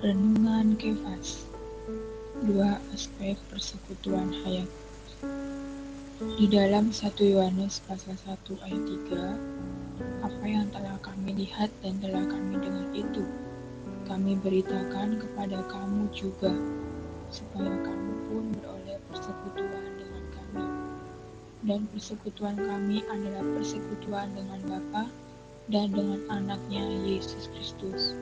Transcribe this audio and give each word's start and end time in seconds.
Renungan 0.00 0.80
Kefas. 0.80 1.44
Dua 2.40 2.80
aspek 2.96 3.36
persekutuan 3.52 4.32
hayat. 4.32 4.64
Di 6.40 6.48
dalam 6.48 6.88
1 6.88 7.20
Yohanes 7.20 7.84
pasal 7.84 8.16
1 8.24 8.64
ayat 8.64 8.80
3 10.00 10.24
Apa 10.24 10.44
yang 10.48 10.72
telah 10.72 10.96
kami 11.04 11.44
lihat 11.44 11.68
dan 11.84 12.00
telah 12.00 12.24
kami 12.32 12.56
dengar 12.64 12.88
itu 12.96 13.28
Kami 14.08 14.40
beritakan 14.40 15.20
kepada 15.20 15.60
kamu 15.68 16.08
juga 16.16 16.56
Supaya 17.28 17.68
kamu 17.84 18.12
pun 18.32 18.44
beroleh 18.56 18.96
persekutuan 19.12 19.84
dengan 20.00 20.24
kami. 20.32 20.66
Dan 21.68 21.80
persekutuan 21.92 22.56
kami 22.56 23.04
adalah 23.04 23.44
persekutuan 23.52 24.32
dengan 24.32 24.64
Bapa 24.64 25.12
dan 25.68 25.92
dengan 25.92 26.24
anaknya 26.32 26.88
Yesus 27.04 27.52
Kristus. 27.52 28.16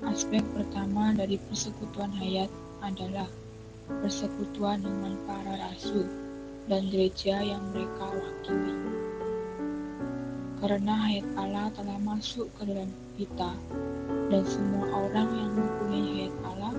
Aspek 0.00 0.40
pertama 0.56 1.12
dari 1.12 1.36
persekutuan 1.36 2.08
hayat 2.16 2.48
adalah 2.80 3.28
persekutuan 4.00 4.80
dengan 4.80 5.12
para 5.28 5.60
rasul 5.60 6.08
dan 6.72 6.88
gereja 6.88 7.36
yang 7.44 7.60
mereka 7.68 8.08
wakili. 8.08 8.80
Karena 10.64 10.96
hayat 11.04 11.28
Allah 11.36 11.68
telah 11.76 12.00
masuk 12.00 12.48
ke 12.56 12.64
dalam 12.64 12.88
kita 13.20 13.52
dan 14.32 14.42
semua 14.48 14.88
orang 14.88 15.28
yang 15.36 15.52
mempunyai 15.52 16.04
hayat 16.16 16.34
Allah, 16.48 16.74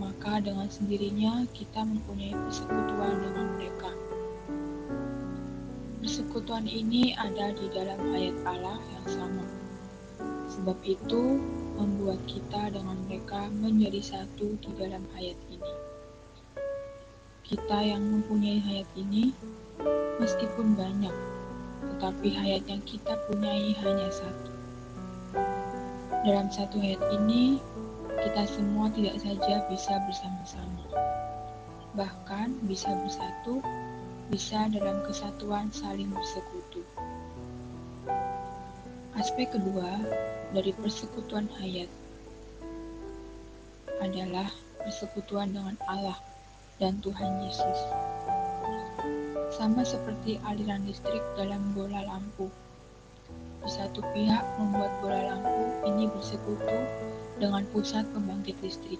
maka 0.00 0.40
dengan 0.40 0.72
sendirinya 0.72 1.44
kita 1.52 1.84
mempunyai 1.84 2.32
persekutuan 2.32 3.20
dengan 3.20 3.46
mereka. 3.60 3.92
Persekutuan 6.00 6.64
ini 6.64 7.12
ada 7.20 7.52
di 7.52 7.68
dalam 7.68 8.00
ayat 8.16 8.36
Allah 8.48 8.80
yang 8.96 9.06
sama. 9.12 9.63
Sebab 10.54 10.78
itu, 10.86 11.42
membuat 11.74 12.22
kita 12.30 12.70
dengan 12.70 12.94
mereka 13.10 13.50
menjadi 13.50 13.98
satu 13.98 14.54
di 14.62 14.70
dalam 14.78 15.02
ayat 15.18 15.34
ini. 15.50 15.72
Kita 17.42 17.78
yang 17.82 18.02
mempunyai 18.06 18.62
hayat 18.62 18.88
ini, 18.94 19.34
meskipun 20.22 20.78
banyak, 20.78 21.12
tetapi 21.90 22.28
hayat 22.38 22.62
yang 22.70 22.80
kita 22.86 23.18
punyai 23.26 23.74
hanya 23.82 24.08
satu. 24.14 24.52
Dalam 26.22 26.46
satu 26.54 26.78
hayat 26.78 27.02
ini, 27.10 27.58
kita 28.22 28.46
semua 28.46 28.88
tidak 28.94 29.18
saja 29.20 29.66
bisa 29.66 29.94
bersama-sama, 30.06 30.86
bahkan 31.98 32.54
bisa 32.64 32.94
bersatu 33.02 33.58
bisa 34.32 34.70
dalam 34.72 35.04
kesatuan 35.04 35.68
saling 35.68 36.08
bersekutu. 36.08 36.80
Aspek 39.14 39.54
kedua 39.54 39.94
dari 40.50 40.74
persekutuan 40.74 41.46
hayat 41.62 41.86
adalah 44.02 44.50
persekutuan 44.82 45.54
dengan 45.54 45.78
Allah 45.86 46.18
dan 46.82 46.98
Tuhan 46.98 47.46
Yesus. 47.46 47.78
Sama 49.54 49.86
seperti 49.86 50.42
aliran 50.42 50.82
listrik 50.90 51.22
dalam 51.38 51.62
bola 51.78 52.02
lampu. 52.10 52.50
Di 53.62 53.70
satu 53.70 54.02
pihak 54.10 54.42
membuat 54.58 54.90
bola 54.98 55.30
lampu 55.30 55.62
ini 55.86 56.10
bersekutu 56.10 56.74
dengan 57.38 57.62
pusat 57.70 58.02
pembangkit 58.18 58.58
listrik. 58.66 58.98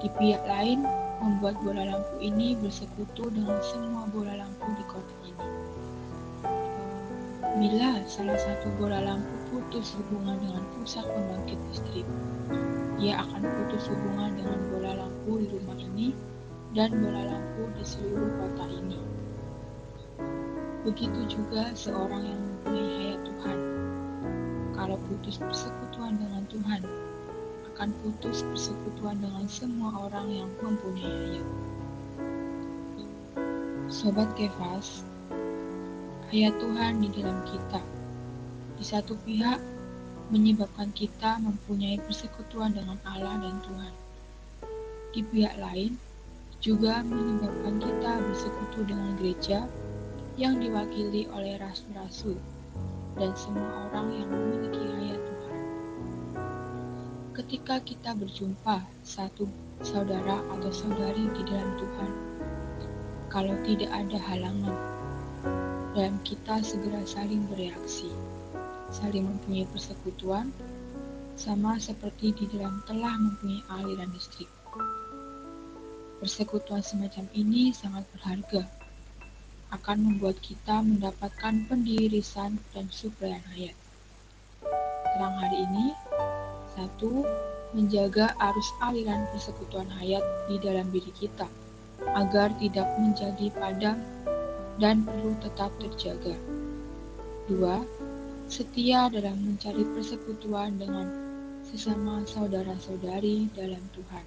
Di 0.00 0.08
pihak 0.16 0.48
lain 0.48 0.80
membuat 1.20 1.60
bola 1.60 1.92
lampu 1.92 2.24
ini 2.24 2.56
bersekutu 2.56 3.28
dengan 3.28 3.60
semua 3.68 4.08
bola 4.08 4.32
lampu 4.32 4.64
di 4.80 4.84
kota. 4.88 5.23
Bila 7.64 7.96
salah 8.04 8.36
satu 8.36 8.68
bola 8.76 9.00
lampu 9.00 9.32
putus 9.48 9.96
hubungan 9.96 10.36
dengan 10.36 10.60
pusat 10.76 11.00
pembangkit 11.00 11.56
listrik, 11.72 12.04
ia 13.00 13.24
akan 13.24 13.40
putus 13.40 13.88
hubungan 13.88 14.36
dengan 14.36 14.60
bola 14.68 14.92
lampu 15.00 15.40
di 15.40 15.48
rumah 15.48 15.72
ini 15.80 16.12
dan 16.76 16.92
bola 16.92 17.24
lampu 17.24 17.64
di 17.72 17.84
seluruh 17.88 18.36
kota 18.36 18.68
ini. 18.68 19.00
Begitu 20.84 21.40
juga 21.40 21.72
seorang 21.72 22.28
yang 22.28 22.36
mempunyai 22.36 22.84
hayat 23.00 23.20
Tuhan. 23.32 23.58
Kalau 24.76 25.00
putus 25.08 25.40
persekutuan 25.40 26.20
dengan 26.20 26.44
Tuhan, 26.52 26.84
akan 27.72 27.88
putus 28.04 28.44
persekutuan 28.44 29.24
dengan 29.24 29.48
semua 29.48 30.12
orang 30.12 30.28
yang 30.28 30.52
mempunyai 30.60 31.40
ayat. 31.40 31.48
Sobat 33.88 34.28
Kefas, 34.36 35.00
ayat 36.34 36.58
Tuhan 36.58 36.98
di 36.98 37.08
dalam 37.14 37.38
kita. 37.46 37.78
Di 38.74 38.82
satu 38.82 39.14
pihak, 39.22 39.62
menyebabkan 40.34 40.90
kita 40.90 41.38
mempunyai 41.38 42.02
persekutuan 42.02 42.74
dengan 42.74 42.98
Allah 43.06 43.38
dan 43.38 43.62
Tuhan. 43.62 43.94
Di 45.14 45.22
pihak 45.22 45.54
lain, 45.62 45.94
juga 46.58 47.06
menyebabkan 47.06 47.78
kita 47.78 48.12
bersekutu 48.26 48.82
dengan 48.82 49.14
gereja 49.14 49.70
yang 50.34 50.58
diwakili 50.58 51.30
oleh 51.30 51.54
rasul-rasul 51.62 52.34
dan 53.14 53.30
semua 53.38 53.86
orang 53.86 54.10
yang 54.10 54.26
memiliki 54.26 54.82
hayat 54.82 55.22
ketika 57.34 57.82
kita 57.82 58.14
berjumpa 58.14 58.86
satu 59.02 59.50
saudara 59.82 60.38
atau 60.54 60.70
saudari 60.70 61.26
di 61.34 61.42
dalam 61.42 61.74
Tuhan. 61.82 62.10
Kalau 63.26 63.58
tidak 63.66 63.90
ada 63.90 64.18
halangan, 64.22 64.78
dan 65.94 66.18
kita 66.26 66.58
segera 66.60 67.06
saling 67.06 67.46
bereaksi, 67.46 68.10
saling 68.90 69.30
mempunyai 69.30 69.64
persekutuan, 69.70 70.50
sama 71.38 71.78
seperti 71.78 72.34
di 72.34 72.44
dalam 72.50 72.82
telah 72.86 73.14
mempunyai 73.14 73.62
aliran 73.70 74.10
listrik. 74.10 74.50
Persekutuan 76.18 76.82
semacam 76.82 77.30
ini 77.38 77.70
sangat 77.70 78.02
berharga, 78.10 78.66
akan 79.70 79.98
membuat 80.02 80.38
kita 80.42 80.82
mendapatkan 80.82 81.66
pendirisan 81.70 82.58
dan 82.74 82.86
suplaian 82.90 83.42
hayat. 83.54 83.74
Terang 85.14 85.34
hari 85.38 85.62
ini, 85.62 85.86
satu, 86.74 87.22
menjaga 87.74 88.34
arus 88.38 88.70
aliran 88.82 89.26
persekutuan 89.30 89.86
hayat 89.98 90.22
di 90.50 90.58
dalam 90.62 90.90
diri 90.90 91.10
kita 91.14 91.46
agar 92.18 92.50
tidak 92.62 92.86
menjadi 92.98 93.50
padam 93.54 93.98
dan 94.78 95.06
perlu 95.06 95.34
tetap 95.42 95.70
terjaga. 95.78 96.34
Dua, 97.46 97.84
setia 98.48 99.12
dalam 99.12 99.36
mencari 99.40 99.84
persekutuan 99.94 100.80
dengan 100.80 101.06
sesama 101.64 102.22
saudara-saudari 102.28 103.50
dalam 103.56 103.82
Tuhan. 103.96 104.26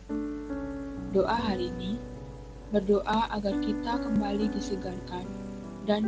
Doa 1.15 1.37
hari 1.37 1.71
ini 1.79 1.95
berdoa 2.73 3.31
agar 3.31 3.55
kita 3.63 4.03
kembali 4.03 4.51
disegarkan 4.51 5.23
dan 5.87 6.03